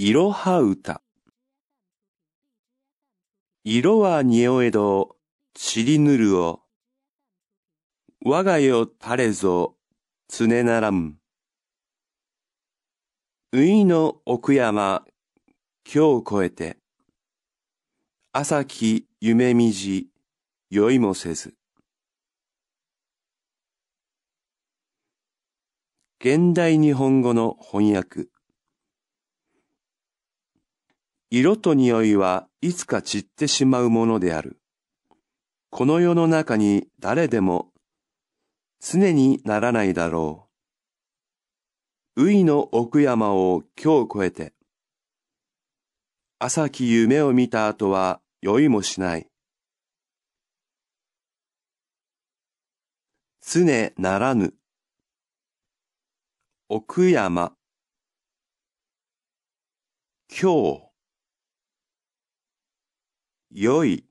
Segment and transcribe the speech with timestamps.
[0.00, 1.02] いろは歌。
[3.64, 5.16] 色は匂えど、
[5.54, 6.60] ちりぬるを。
[8.24, 9.74] 我がよたれぞ、
[10.28, 11.16] つねならん。
[13.52, 15.04] ういの奥山、
[15.92, 16.78] 今日越えて。
[18.30, 20.10] 朝き夢みじ、
[20.70, 21.56] 酔いもせず。
[26.20, 28.28] 現代日本語の翻訳。
[31.30, 34.58] 色と匂いはいつか散ってしまうものである。
[35.70, 37.70] この世の中に誰でも
[38.80, 40.48] 常にならないだろ
[42.16, 42.24] う。
[42.24, 44.54] ういの奥山を今日越えて、
[46.38, 49.28] 朝き夢を見た後は酔いもしない。
[53.42, 54.54] 常ならぬ。
[56.68, 57.52] 奥山。
[60.30, 60.87] 今日。
[63.60, 64.07] 良い。